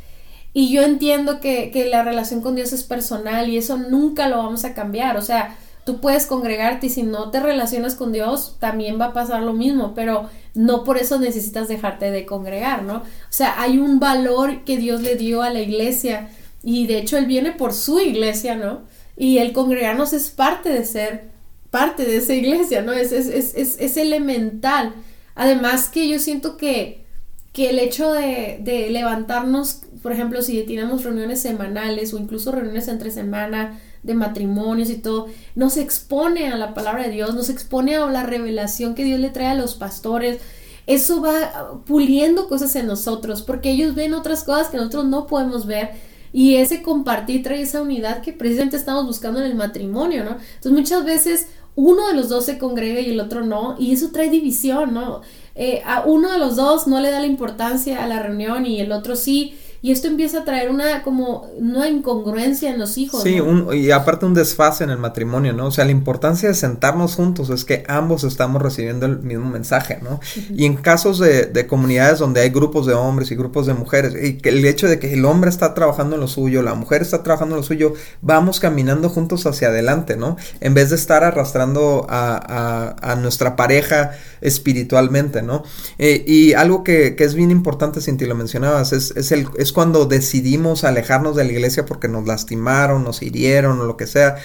[0.55, 4.39] Y yo entiendo que, que, la relación con Dios es personal y eso nunca lo
[4.39, 5.17] vamos a cambiar.
[5.17, 9.13] O sea, tú puedes congregarte y si no te relacionas con Dios, también va a
[9.13, 12.97] pasar lo mismo, pero no por eso necesitas dejarte de congregar, ¿no?
[12.97, 16.29] O sea, hay un valor que Dios le dio a la iglesia
[16.63, 18.81] y de hecho Él viene por su iglesia, ¿no?
[19.17, 21.33] Y el congregarnos es parte de ser
[21.73, 22.93] parte de esa iglesia, ¿no?
[22.93, 24.95] Es, es, es, es elemental.
[25.35, 27.07] Además que yo siento que,
[27.55, 32.89] que el hecho de, de, levantarnos, por ejemplo, si tenemos reuniones semanales o incluso reuniones
[32.89, 37.97] entre semana de matrimonios y todo, nos expone a la palabra de Dios, nos expone
[37.97, 40.41] a la revelación que Dios le trae a los pastores.
[40.87, 45.65] Eso va puliendo cosas en nosotros, porque ellos ven otras cosas que nosotros no podemos
[45.65, 45.93] ver
[46.33, 50.33] y ese compartir trae esa unidad que precisamente estamos buscando en el matrimonio, ¿no?
[50.33, 54.11] Entonces muchas veces uno de los dos se congrega y el otro no, y eso
[54.13, 55.23] trae división, ¿no?
[55.55, 58.81] Eh, a uno de los dos no le da la importancia a la reunión y
[58.81, 63.25] el otro sí, y esto empieza a traer una como una incongruencia en los hijos.
[63.25, 63.39] Sí,
[63.73, 65.67] y aparte un desfase en el matrimonio, ¿no?
[65.67, 69.99] O sea, la importancia de sentarnos juntos es que ambos estamos recibiendo el mismo mensaje,
[70.01, 70.21] ¿no?
[70.55, 74.15] Y en casos de, de, comunidades donde hay grupos de hombres y grupos de mujeres,
[74.23, 77.03] y que el hecho de que el hombre está trabajando en lo suyo, la mujer
[77.03, 80.37] está trabajando en lo suyo, vamos caminando juntos hacia adelante, ¿no?
[80.61, 85.65] En vez de estar arrastrando a, a, a nuestra pareja espiritualmente, ¿no?
[85.99, 89.49] Eh, y algo que, que, es bien importante, Cinti, lo mencionabas, es, es el...
[89.59, 94.07] Es cuando decidimos alejarnos de la iglesia porque nos lastimaron, nos hirieron o lo que
[94.07, 94.37] sea.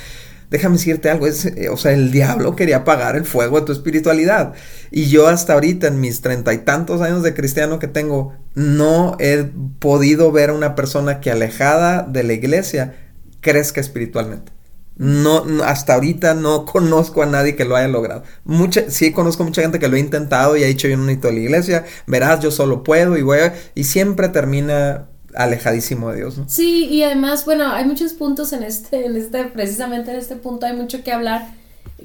[0.49, 3.73] Déjame decirte algo, es, eh, o sea, el diablo quería apagar el fuego de tu
[3.73, 4.53] espiritualidad.
[4.91, 9.17] Y yo hasta ahorita, en mis treinta y tantos años de cristiano que tengo, no
[9.19, 12.95] he podido ver a una persona que alejada de la iglesia
[13.41, 14.53] crezca espiritualmente.
[14.97, 18.23] No, hasta ahorita no conozco a nadie que lo haya logrado.
[18.45, 21.31] Mucha, sí conozco mucha gente que lo ha intentado y ha dicho yo no necesito
[21.31, 25.07] la iglesia, verás, yo solo puedo y voy a, y siempre termina
[25.37, 26.45] alejadísimo de Dios, ¿no?
[26.49, 30.65] Sí, y además, bueno, hay muchos puntos en este, en este, precisamente en este punto
[30.65, 31.47] hay mucho que hablar,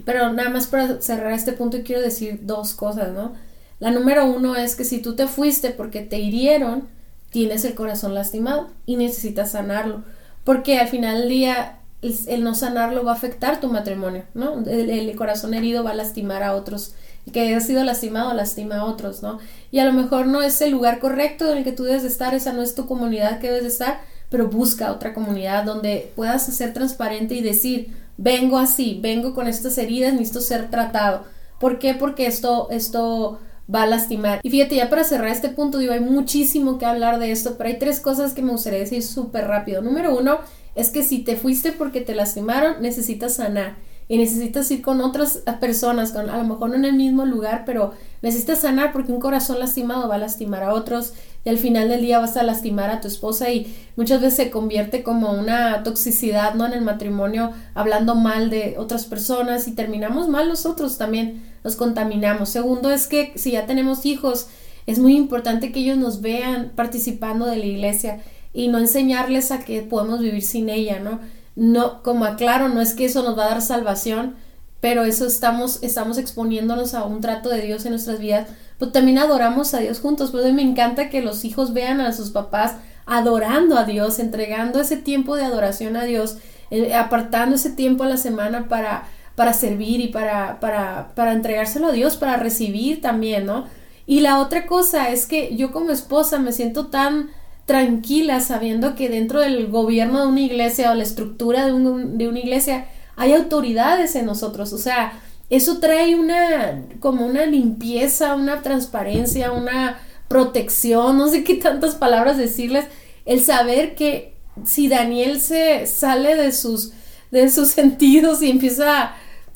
[0.05, 3.33] pero nada más para cerrar este punto quiero decir dos cosas, ¿no?
[3.81, 6.89] La número uno es que si tú te fuiste porque te hirieron,
[7.31, 10.05] tienes el corazón lastimado y necesitas sanarlo,
[10.45, 14.63] porque al final del día el, no sanarlo va a afectar tu matrimonio, ¿no?
[14.67, 16.95] el corazón herido va a lastimar a otros
[17.31, 19.39] que ha sido lastimado lastima a otros, ¿no?
[19.71, 22.09] Y a lo mejor no es el lugar correcto en el que tú debes de
[22.09, 26.11] estar, esa no es tu comunidad que debes de estar, pero busca otra comunidad donde
[26.17, 31.25] puedas ser transparente y decir, vengo así, vengo con estas heridas, necesito ser tratado.
[31.61, 31.95] ¿Por qué?
[31.95, 33.39] Porque esto, esto
[33.73, 34.41] va a lastimar.
[34.43, 37.69] Y fíjate, ya para cerrar este punto, digo, hay muchísimo que hablar de esto, pero
[37.69, 39.81] hay tres cosas que me gustaría decir súper rápido.
[39.83, 40.39] Número uno,
[40.75, 43.77] es que si te fuiste porque te lastimaron, necesitas sanar
[44.09, 47.63] y necesitas ir con otras personas, con, a lo mejor no en el mismo lugar,
[47.65, 51.13] pero necesitas sanar porque un corazón lastimado va a lastimar a otros.
[51.45, 54.51] y al final del día vas a lastimar a tu esposa y muchas veces se
[54.51, 56.67] convierte como una toxicidad, ¿no?
[56.67, 62.49] En el matrimonio, hablando mal de otras personas y terminamos mal nosotros también, nos contaminamos.
[62.49, 64.49] Segundo es que si ya tenemos hijos,
[64.87, 68.21] es muy importante que ellos nos vean participando de la iglesia
[68.53, 71.21] y no enseñarles a que podemos vivir sin ella, ¿no?
[71.55, 74.37] No, como aclaro, no es que eso nos va a dar salvación,
[74.81, 79.19] pero eso estamos, estamos exponiéndonos a un trato de Dios en nuestras vidas, pues también
[79.19, 83.77] adoramos a Dios juntos, pues me encanta que los hijos vean a sus papás adorando
[83.79, 86.39] a Dios, entregando ese tiempo de adoración a Dios,
[86.71, 91.89] eh, apartando ese tiempo a la semana para, para servir y para, para, para entregárselo
[91.89, 93.67] a Dios, para recibir también, ¿no?
[94.07, 97.31] Y la otra cosa es que yo como esposa me siento tan
[97.67, 102.39] tranquila sabiendo que dentro del gobierno de una iglesia o la estructura de, de una
[102.39, 105.13] iglesia hay autoridades en nosotros, o sea,
[105.51, 109.99] eso trae una como una limpieza, una transparencia, una
[110.29, 112.87] protección, no sé qué tantas palabras decirles,
[113.27, 116.93] el saber que si Daniel se sale de sus
[117.31, 119.13] de sus sentidos y empieza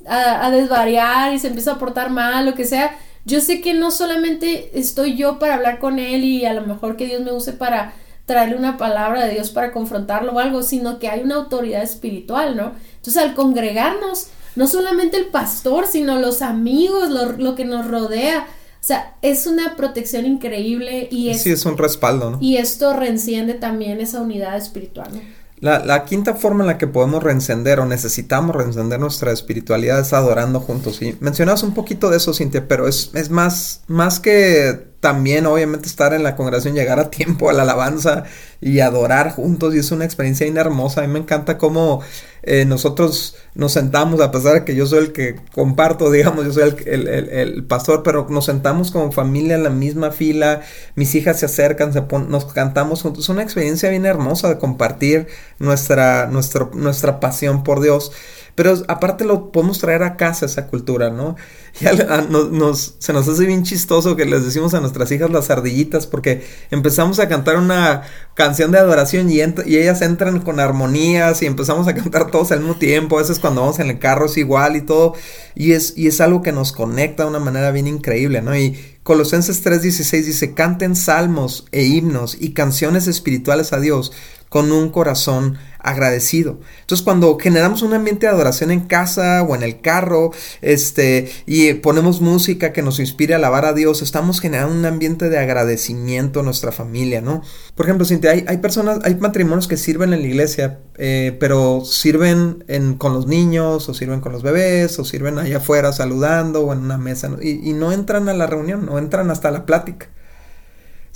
[0.07, 3.75] a, a desvariar y se empieza a portar mal, lo que sea, yo sé que
[3.75, 7.33] no solamente estoy yo para hablar con él y a lo mejor que Dios me
[7.33, 7.93] use para
[8.25, 12.57] traerle una palabra de Dios para confrontarlo o algo, sino que hay una autoridad espiritual,
[12.57, 12.73] ¿no?
[12.97, 18.87] Entonces al congregarnos, no solamente el pastor, sino los amigos, lo, que nos rodea, o
[18.87, 22.39] sea, es una protección increíble y es, sí, es un respaldo, ¿no?
[22.41, 25.21] Y esto reenciende también esa unidad espiritual, ¿no?
[25.59, 30.13] La, la, quinta forma en la que podemos reencender o necesitamos reencender nuestra espiritualidad es
[30.13, 31.01] adorando juntos.
[31.01, 35.87] Y mencionabas un poquito de eso, Cintia, pero es, es más, más que también obviamente
[35.87, 38.25] estar en la congregación, llegar a tiempo a la alabanza
[38.61, 41.03] y adorar juntos y es una experiencia hermosa.
[41.03, 42.03] A mí me encanta cómo
[42.43, 46.53] eh, nosotros nos sentamos, a pesar de que yo soy el que comparto, digamos, yo
[46.53, 50.63] soy el, el, pastor, pero nos sentamos como familia en la misma fila,
[50.95, 53.25] mis hijas se acercan, se nos cantamos juntos.
[53.25, 55.27] Es una experiencia bien hermosa de compartir
[55.59, 58.13] nuestra, nuestra pasión por Dios.
[58.57, 61.37] Pero aparte lo podemos traer a casa esa cultura, ¿no?
[61.79, 66.07] Ya nos, se nos hace bien chistoso que les decimos a nuestras hijas las ardillitas
[66.07, 68.01] porque empezamos a cantar una
[68.35, 72.61] canción de adoración y, y ellas entran con armonías y empezamos a cantar todos al
[72.61, 73.19] mismo tiempo.
[73.19, 75.13] A veces cuando vamos en el carro es igual y todo.
[75.55, 78.57] Y es, y es algo que nos conecta de una manera bien increíble, ¿no?
[78.57, 84.13] Y Colosenses 3:16 dice, canten salmos e himnos y canciones espirituales a Dios
[84.49, 86.59] con un corazón agradecido.
[86.81, 91.75] Entonces, cuando generamos un ambiente de adoración en casa o en el carro, este, y
[91.75, 96.41] ponemos música que nos inspire a alabar a Dios, estamos generando un ambiente de agradecimiento
[96.41, 97.43] a nuestra familia, ¿no?
[97.75, 101.85] Por ejemplo, Cintia, hay, hay personas, hay matrimonios que sirven en la iglesia, eh, pero
[101.85, 106.63] sirven en, con los niños, o sirven con los bebés, o sirven allá afuera saludando,
[106.63, 110.09] o en una mesa, y no entran a la reunión, no entran hasta la plática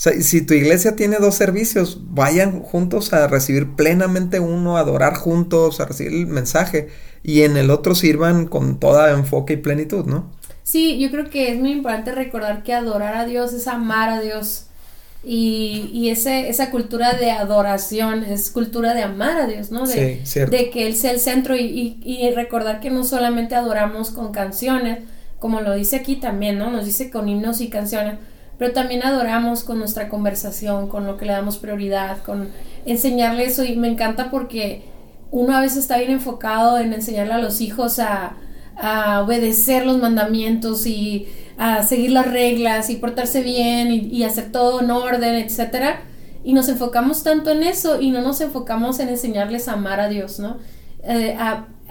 [0.00, 5.78] si tu iglesia tiene dos servicios, vayan juntos a recibir plenamente uno, a adorar juntos,
[5.78, 6.88] a recibir el mensaje,
[7.22, 10.30] y en el otro sirvan con toda enfoque y plenitud, ¿no?
[10.62, 14.20] Sí, yo creo que es muy importante recordar que adorar a Dios es amar a
[14.22, 14.66] Dios.
[15.22, 19.86] Y, y ese, esa cultura de adoración es cultura de amar a Dios, ¿no?
[19.86, 23.54] De, sí, de que Él sea el centro y, y, y recordar que no solamente
[23.54, 25.00] adoramos con canciones,
[25.38, 26.70] como lo dice aquí también, ¿no?
[26.70, 28.14] Nos dice con himnos y canciones,
[28.60, 32.50] pero también adoramos con nuestra conversación, con lo que le damos prioridad, con
[32.84, 34.82] enseñarle eso y me encanta porque
[35.30, 38.36] uno a veces está bien enfocado en enseñarle a los hijos a,
[39.24, 44.90] obedecer los mandamientos y a seguir las reglas y portarse bien y, hacer todo en
[44.90, 46.02] orden, etcétera.
[46.44, 50.08] Y nos enfocamos tanto en eso y no nos enfocamos en enseñarles a amar a
[50.08, 50.58] Dios, ¿no?
[51.02, 51.34] Eh,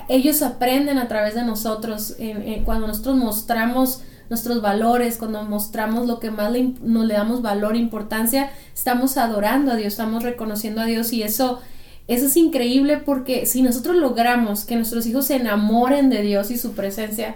[0.08, 2.15] ellos aprenden a través de nosotros,
[2.63, 7.75] cuando nosotros mostramos nuestros valores, cuando mostramos lo que más le, nos le damos valor,
[7.75, 11.59] e importancia, estamos adorando a Dios, estamos reconociendo a Dios y eso,
[12.07, 16.57] eso es increíble porque si nosotros logramos que nuestros hijos se enamoren de Dios y
[16.57, 17.35] su presencia,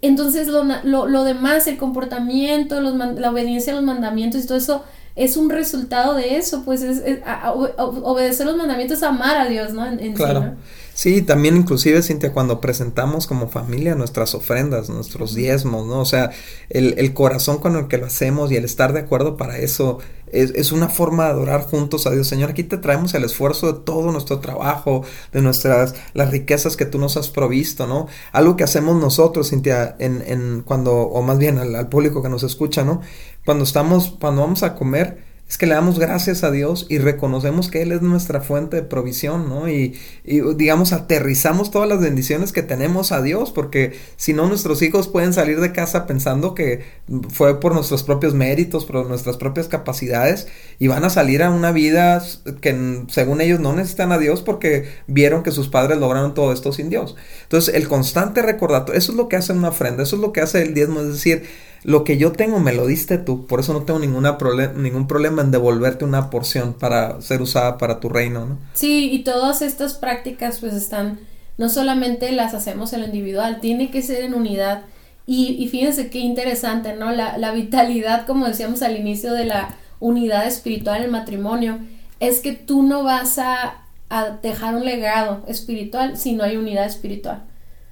[0.00, 4.84] entonces lo, lo, demás, el comportamiento, la obediencia a los mandamientos y todo eso
[5.16, 7.02] es un resultado de eso, pues es,
[7.76, 9.84] obedecer los mandamientos, amar a Dios, ¿no?
[9.84, 10.54] En, claro.
[10.87, 10.87] Sí,
[11.22, 16.00] también inclusive, Cintia, cuando presentamos como familia nuestras ofrendas, nuestros diezmos, ¿no?
[16.00, 16.32] O sea,
[16.70, 20.00] el, corazón con el que lo hacemos y el estar de acuerdo para eso
[20.32, 22.26] es, es, una forma de adorar juntos a Dios.
[22.26, 26.84] Señor, aquí te traemos el esfuerzo de todo nuestro trabajo, de nuestras, las riquezas que
[26.84, 28.08] tú nos has provisto, ¿no?
[28.32, 32.28] Algo que hacemos nosotros, Cintia, en, en cuando, o más bien al, al público que
[32.28, 33.02] nos escucha, ¿no?
[33.44, 37.70] Cuando estamos, cuando vamos a comer, es que le damos gracias a Dios y reconocemos
[37.70, 39.66] que Él es nuestra fuente de provisión, ¿no?
[39.68, 45.08] Y, digamos, aterrizamos todas las bendiciones que tenemos a Dios, porque si no, nuestros hijos
[45.08, 46.84] pueden salir de casa pensando que
[47.30, 51.72] fue por nuestros propios méritos, por nuestras propias capacidades, y van a salir a una
[51.72, 52.22] vida
[52.60, 56.74] que según ellos no necesitan a Dios porque vieron que sus padres lograron todo esto
[56.74, 57.16] sin Dios.
[57.44, 60.42] Entonces, el constante recordatorio, eso es lo que hace una ofrenda, eso es lo que
[60.42, 61.44] hace el diezmo, es decir,
[61.84, 64.36] lo que yo tengo me lo diste tú, por eso no tengo ninguna
[64.76, 68.58] ningún problema en devolverte una porción para ser usada para tu reino, ¿no?
[68.74, 71.20] Sí, y todas estas prácticas pues están,
[71.56, 74.82] no solamente las hacemos en lo individual, tiene que ser en unidad.
[75.26, 77.12] Y, y fíjense qué interesante, ¿no?
[77.12, 81.78] La, la vitalidad, como decíamos al inicio de la unidad espiritual en el matrimonio,
[82.18, 86.86] es que tú no vas a, a dejar un legado espiritual si no hay unidad
[86.86, 87.42] espiritual.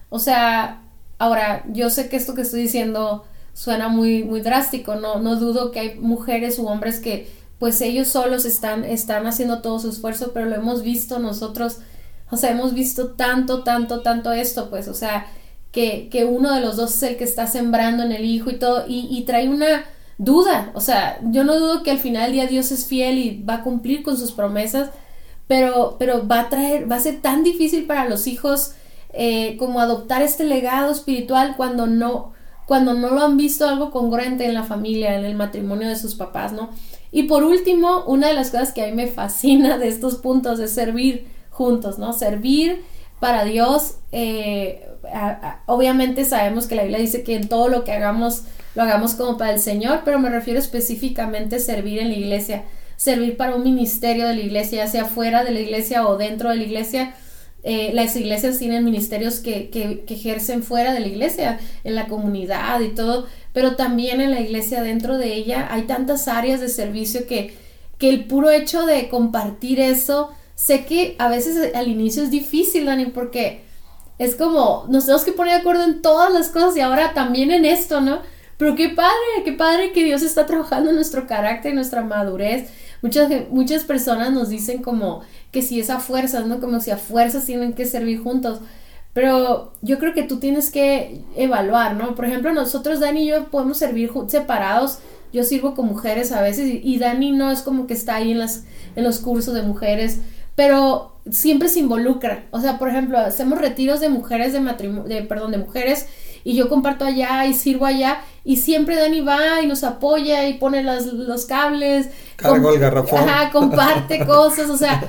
[0.09, 0.83] O sea,
[1.19, 3.25] ahora, yo sé que esto que estoy diciendo
[3.57, 7.27] suena muy, muy drástico, no, no dudo que hay mujeres u hombres que
[7.59, 11.79] pues ellos solos están, están haciendo todo su esfuerzo, pero lo hemos visto nosotros,
[12.31, 15.27] o sea, hemos visto tanto, tanto, tanto esto, pues, o sea,
[15.73, 18.59] que, que uno de los dos es el que está sembrando en el hijo y
[18.59, 19.87] todo, y, trae una
[20.19, 23.43] duda, o sea, yo no dudo que al final del día Dios es fiel y
[23.43, 24.91] va a cumplir con sus promesas,
[25.47, 28.73] pero, pero va a traer, va a ser tan difícil para los hijos
[29.15, 32.36] eh, como adoptar este legado espiritual cuando no,
[32.67, 36.15] cuando no lo han visto algo congruente en la familia, en el matrimonio de sus
[36.15, 36.71] papás, ¿no?
[37.13, 40.59] Y por último, una de las cosas que a mí me fascina de estos puntos
[40.59, 42.13] es servir juntos, ¿no?
[42.13, 42.85] Servir
[43.21, 43.95] para Dios.
[44.11, 44.89] Eh,
[45.67, 48.43] obviamente sabemos que la Biblia dice que en todo lo que hagamos,
[48.75, 52.65] lo hagamos como para el Señor, pero me refiero específicamente a servir en la iglesia,
[52.97, 56.51] servir para un ministerio de la iglesia, ya sea fuera de la iglesia o dentro
[56.51, 57.15] de la iglesia
[57.69, 62.79] eh, las iglesias tienen ministerios que, que, ejercen fuera de la iglesia, en la comunidad
[62.79, 67.27] y todo, pero también en la iglesia, dentro de ella, hay tantas áreas de servicio
[67.27, 67.57] que,
[67.99, 72.87] que el puro hecho de compartir eso, sé que a veces al inicio es difícil,
[72.87, 73.63] Dani, porque
[74.21, 77.51] es como, nos tenemos que poner de acuerdo en todas las cosas y ahora también
[77.51, 78.21] en esto, ¿no?
[78.59, 82.71] Pero qué padre, qué padre que Dios está trabajando en nuestro carácter, en nuestra madurez.
[83.03, 85.23] Muchas, muchas personas nos dicen como,
[85.57, 86.61] que si es a fuerzas, ¿no?
[86.61, 88.61] Como si a fuerzas tienen que servir juntos.
[89.15, 92.15] Pero yo creo que tú tienes que evaluar, ¿no?
[92.15, 94.99] Por ejemplo, nosotros, Dani y yo, podemos servir separados.
[95.33, 98.39] Yo sirvo con mujeres a veces y, Dani no es como que está ahí en,
[98.39, 98.65] las,
[98.97, 100.21] en los cursos de mujeres,
[100.57, 102.45] pero siempre se involucra.
[102.51, 106.07] O sea, por ejemplo, hacemos retiros de mujeres de matrimonio, de, perdón, de mujeres
[106.45, 110.59] y yo comparto allá y sirvo allá y siempre Dani va y nos apoya y
[110.59, 112.11] pone los cables.
[112.37, 113.27] Cargo el garrafón.
[113.27, 115.03] Ajá, comparte cosas, o sea,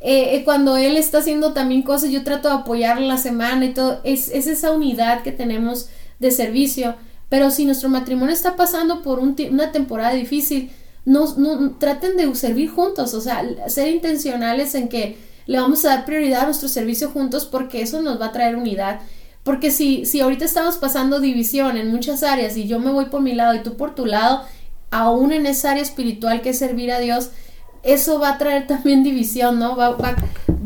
[0.00, 3.74] eh, eh, cuando él está haciendo también cosas, yo trato de apoyarle la semana y
[3.74, 4.00] todo.
[4.04, 6.94] Es, es esa unidad que tenemos de servicio.
[7.28, 10.70] Pero si nuestro matrimonio está pasando por una temporada difícil,
[11.04, 15.88] no, no, traten de servir juntos, o sea, ser intencionales en que le vamos a
[15.88, 19.00] dar prioridad a nuestro servicio juntos porque eso nos va a traer unidad.
[19.42, 23.22] Porque si, si ahorita estamos pasando división en muchas áreas y yo me voy por
[23.22, 24.42] mi lado y tú por tu lado,
[24.90, 27.30] aún en esa área espiritual que es servir a Dios,
[27.82, 29.76] eso va a traer también división, ¿no?
[29.76, 30.16] Va, va,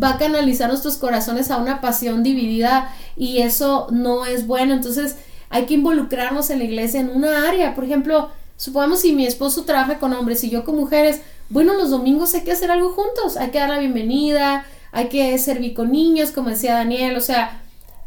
[0.03, 4.75] va, a canalizar nuestros corazones a una pasión dividida y eso no es bueno.
[4.75, 5.17] Entonces
[5.51, 7.75] hay que involucrarnos en la iglesia en una área.
[7.75, 11.91] Por ejemplo, supongamos si mi esposo trabaja con hombres y yo con mujeres, bueno, los
[11.91, 15.93] domingos hay que hacer algo juntos, hay que dar la bienvenida, hay que servir con
[15.93, 17.63] niños, como decía Daniel, o sea,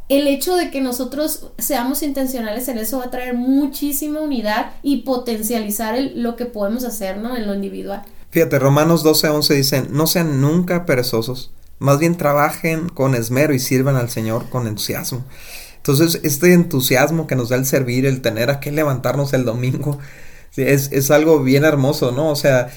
[0.10, 4.98] el hecho de que nosotros seamos intencionales en eso va a traer muchísima unidad y
[4.98, 7.36] potencializar lo que podemos hacer, ¿no?
[7.36, 8.04] En lo individual.
[8.36, 13.60] Fíjate, Romanos 12, 11 dicen, no sean nunca perezosos, más bien trabajen con esmero y
[13.60, 15.24] sirvan al Señor con entusiasmo.
[15.78, 20.00] Entonces, este entusiasmo que nos da el servir, el tener a qué levantarnos el domingo,
[20.58, 22.30] es, es algo bien hermoso, ¿no?
[22.30, 22.68] O sea,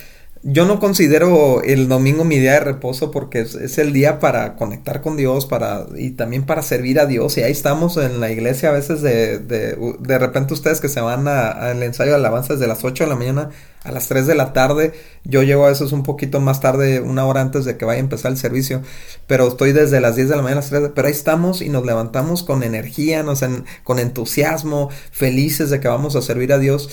[0.42, 5.00] yo no considero el domingo mi día de reposo porque es, el día para conectar
[5.00, 7.36] con Dios para, y también para servir a Dios.
[7.36, 11.00] Y ahí estamos en la iglesia a veces de, de, de repente ustedes que se
[11.00, 13.50] van al ensayo de alabanza desde las 8 de la mañana
[13.84, 14.92] a las 3 de la tarde.
[15.24, 18.00] Yo llego a veces un poquito más tarde, una hora antes de que vaya a
[18.00, 18.82] empezar el servicio.
[19.26, 20.90] Pero estoy desde las 10 de la mañana a las 3.
[20.94, 23.44] Pero ahí estamos y nos levantamos con energía, nos
[23.84, 26.90] con entusiasmo, felices de que vamos a servir a Dios.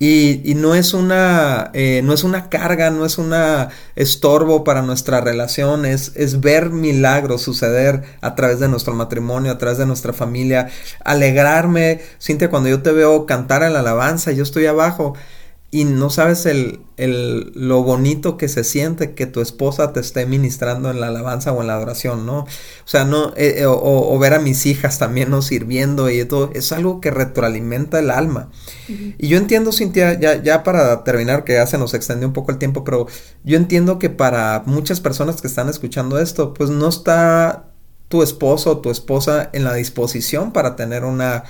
[0.00, 4.82] Y, y no es una eh, no es una carga, no es una estorbo para
[4.82, 9.86] nuestra relación, es, es ver milagros suceder a través de nuestro matrimonio, a través de
[9.86, 10.68] nuestra familia,
[11.04, 15.14] alegrarme, Cintia, cuando yo te veo cantar en la alabanza, yo estoy abajo,
[15.70, 20.24] y no sabes el, el, lo bonito que se siente que tu esposa te esté
[20.24, 22.40] ministrando en la alabanza o en la adoración, ¿no?
[22.40, 22.46] O
[22.86, 25.42] sea, no, eh, eh, o, ver a mis hijas también, ¿no?
[25.42, 28.50] Sirviendo y todo, es algo que retroalimenta el alma.
[28.88, 32.50] Y yo entiendo, Cintia, ya, ya para terminar, que ya se nos extendió un poco
[32.50, 33.06] el tiempo, pero
[33.44, 37.66] yo entiendo que para muchas personas que están escuchando esto, pues no está
[38.08, 41.44] tu esposo o tu esposa en la disposición para tener una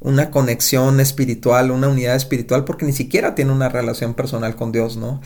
[0.00, 4.96] una conexión espiritual, una unidad espiritual, porque ni siquiera tiene una relación personal con Dios,
[4.96, 5.20] ¿no?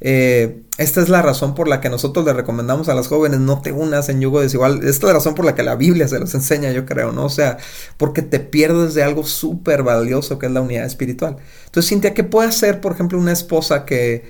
[0.00, 3.62] Eh, esta es la razón por la que nosotros le recomendamos a las jóvenes no
[3.62, 4.78] te unas en yugo desigual.
[4.78, 7.24] Esta es la razón por la que la Biblia se los enseña, yo creo, ¿no?
[7.24, 7.58] O sea,
[7.96, 11.36] porque te pierdes de algo súper valioso que es la unidad espiritual.
[11.66, 14.24] Entonces, Cintia, ¿qué puede hacer, por ejemplo, una esposa que,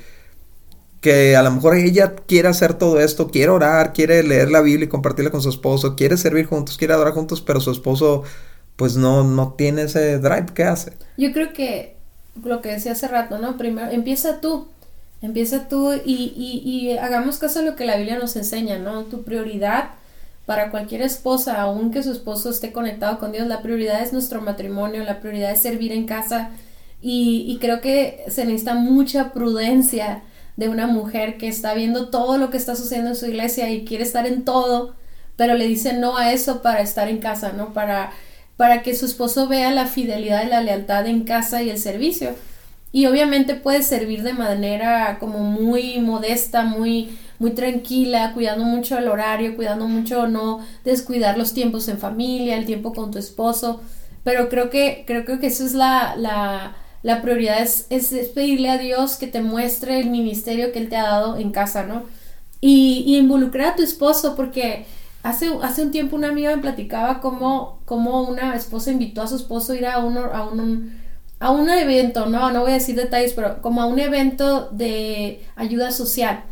[1.00, 4.86] que a lo mejor ella quiere hacer todo esto, quiere orar, quiere leer la Biblia
[4.86, 8.22] y compartirla con su esposo, quiere servir juntos, quiere adorar juntos, pero su esposo
[8.76, 10.92] pues no, no tiene ese drive, ¿qué hace?
[11.16, 11.96] Yo creo que
[12.42, 13.56] lo que decía hace rato, ¿no?
[13.56, 14.68] Primero, empieza tú,
[15.22, 19.04] empieza tú y, y, y hagamos caso a lo que la Biblia nos enseña, ¿no?
[19.04, 19.90] Tu prioridad
[20.46, 25.02] para cualquier esposa, aunque su esposo esté conectado con Dios, la prioridad es nuestro matrimonio,
[25.04, 26.50] la prioridad es servir en casa
[27.00, 30.22] y, y creo que se necesita mucha prudencia
[30.56, 33.84] de una mujer que está viendo todo lo que está sucediendo en su iglesia y
[33.84, 34.94] quiere estar en todo,
[35.36, 37.72] pero le dice no a eso para estar en casa, ¿no?
[37.72, 38.12] Para
[38.56, 42.34] para que su esposo vea la fidelidad y la lealtad en casa y el servicio.
[42.92, 49.08] Y obviamente puede servir de manera como muy modesta, muy muy tranquila, cuidando mucho el
[49.08, 53.80] horario, cuidando mucho no descuidar los tiempos en familia, el tiempo con tu esposo,
[54.22, 58.78] pero creo que creo, que eso es la, la, la prioridad, es, es, pedirle a
[58.78, 62.04] Dios que te muestre el ministerio que Él te ha dado en casa, ¿no?
[62.60, 64.86] Y, y involucrar a tu esposo, porque
[65.24, 69.72] Hace, hace un tiempo una amiga me platicaba cómo, una esposa invitó a su esposo
[69.72, 71.00] a ir a, a, un,
[71.40, 75.42] a un evento, no, no voy a decir detalles, pero como a un evento de
[75.56, 76.44] ayuda social.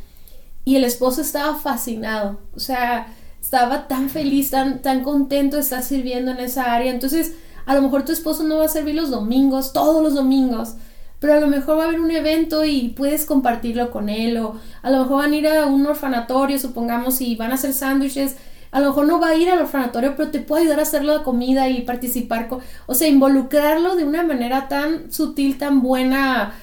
[0.65, 3.09] Y el esposo estaba fascinado, o sea,
[3.43, 6.91] estaba tan feliz, tan, tan contento de estar sirviendo en esa área.
[6.91, 7.35] Entonces,
[7.67, 10.77] a lo mejor tu esposo no va a servir los domingos, todos los domingos,
[11.19, 14.57] pero a lo mejor va a haber un evento y puedes compartirlo con él, o
[14.81, 18.37] a lo mejor van a ir a un orfanatorio, supongamos, y van a hacer sándwiches
[18.73, 21.17] a lo mejor no va a ir al orfanatorio, pero te puede ayudar a hacerlo
[21.17, 26.55] de comida y participar, con, o sea, involucrarlo de una manera tan sutil, tan buena,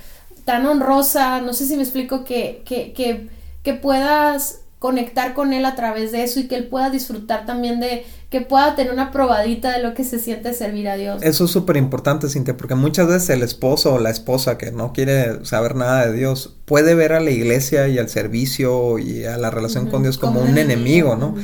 [0.43, 3.29] tan honrosa, no sé si me explico, que, que, que,
[3.61, 7.79] que puedas conectar con él a través de eso y que él pueda disfrutar también
[7.79, 11.21] de que pueda tener una probadita de lo que se siente servir a Dios.
[11.21, 14.93] Eso es súper importante, Cintia, porque muchas veces el esposo o la esposa que no
[14.93, 19.37] quiere saber nada de Dios puede ver a la iglesia y al servicio y a
[19.37, 21.35] la relación con Dios como, un enemigo, ¿no?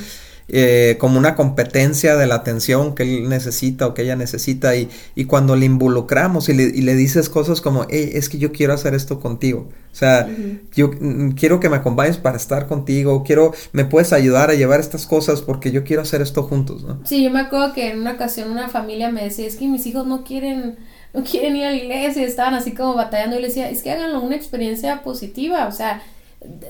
[0.47, 4.89] Eh, como una competencia de la atención que él necesita o que ella necesita y,
[5.15, 8.51] y cuando le involucramos y le, y le, dices cosas como, hey, es que yo
[8.51, 10.29] quiero hacer esto contigo, o sea,
[10.75, 14.79] yo mm, quiero que me acompañes para estar contigo, quiero, me puedes ayudar a llevar
[14.79, 16.99] estas cosas porque yo quiero hacer esto juntos, ¿no?
[17.05, 19.87] Sí, yo me acuerdo que en una ocasión una familia me decía, es que mis
[19.87, 20.77] hijos no quieren
[21.15, 23.89] no quieren ir a la iglesia, estaban así como batallando y le decía, es que
[23.89, 26.03] háganlo una experiencia positiva, o sea,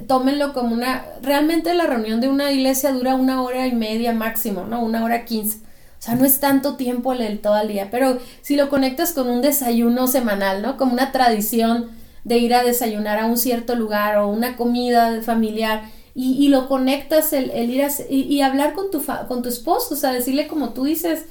[0.08, 4.66] tómenlo como una, realmente la reunión de una iglesia dura una hora y media máximo,
[4.66, 4.82] ¿no?
[4.82, 5.58] Una hora quince.
[5.58, 9.30] O sea, no es tanto tiempo el todo el día, pero si lo conectas con
[9.30, 10.78] un desayuno semanal, ¿no?
[10.78, 11.90] Como una tradición
[12.24, 16.68] de ir a desayunar a un cierto lugar o una comida familiar y, y lo
[16.68, 20.48] conectas el, el ir a, y, hablar con tu, con tu esposo, o sea, decirle
[20.48, 21.26] como tú dices,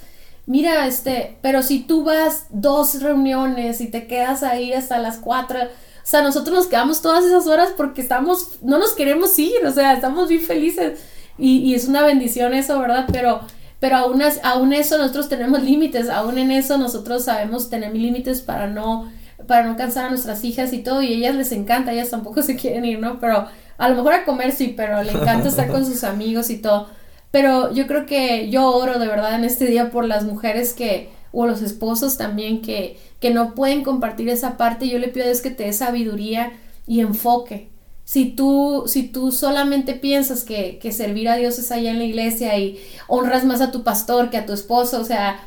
[0.47, 5.59] mira, este, pero si tú vas dos reuniones y te quedas ahí hasta las cuatro,
[6.05, 9.73] o sea, nosotros nos quedamos todas esas horas porque estamos, no nos queremos ir, o
[9.73, 11.01] sea, estamos bien felices.
[11.39, 13.07] Y, y es una bendición eso, ¿verdad?
[13.11, 13.41] Pero,
[13.81, 18.67] pero aún, aún eso nosotros tenemos límites, aún en eso nosotros sabemos tener límites para
[18.67, 19.11] no,
[19.47, 22.43] para no cansar a nuestras hijas y todo, y a ellas les encanta, ellas tampoco
[22.43, 23.19] se quieren ir, ¿no?
[23.19, 23.49] Pero
[23.79, 26.89] a lo mejor a comer sí, pero le encanta estar con sus amigos y todo.
[27.31, 31.09] Pero yo creo que yo oro de verdad en este día por las mujeres que,
[31.35, 35.43] o los esposos también que, que no pueden compartir esa parte, yo le pido a
[35.43, 36.53] que te dé sabiduría
[36.87, 37.69] y enfoque.
[38.05, 42.05] Si tú, si tú solamente piensas que, que servir a Dios es allá en la
[42.05, 42.79] iglesia y
[43.09, 45.41] honras más a tu pastor que a tu esposo, o sea,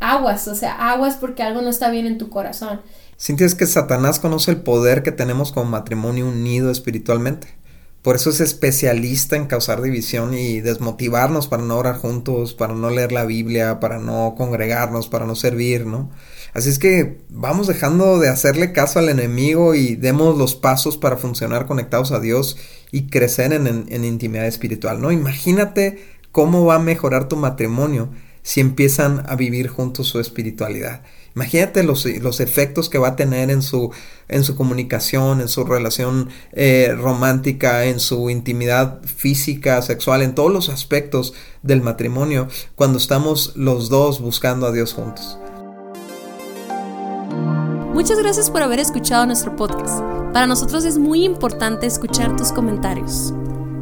[0.00, 2.80] aguas, o sea, aguas porque algo no está bien en tu corazón.
[3.16, 7.54] ¿Sientes que Satanás conoce el poder que tenemos como matrimonio unido espiritualmente?
[8.04, 12.90] Por eso es especialista en causar división y desmotivarnos para no orar juntos, para no
[12.90, 16.10] leer la Biblia, para no congregarnos, para no servir, ¿no?
[16.52, 21.16] Así es que vamos dejando de hacerle caso al enemigo y demos los pasos para
[21.16, 22.58] funcionar conectados a Dios
[22.92, 25.10] y crecer en, en, intimidad espiritual, ¿no?
[25.10, 28.10] Imagínate cómo va a mejorar tu matrimonio
[28.42, 31.00] si empiezan a vivir juntos su espiritualidad.
[31.34, 33.90] Imagínate los, los, efectos que va a tener en su,
[34.28, 40.52] en su comunicación, en su relación eh, romántica, en su intimidad física, sexual, en todos
[40.52, 45.38] los aspectos del matrimonio, cuando estamos los dos buscando a Dios juntos.
[47.92, 50.00] Muchas gracias por haber escuchado nuestro podcast.
[50.32, 53.32] Para nosotros es muy importante escuchar tus comentarios.